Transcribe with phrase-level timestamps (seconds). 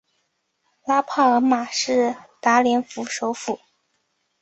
[0.83, 3.59] 拉帕尔马是达连省首府。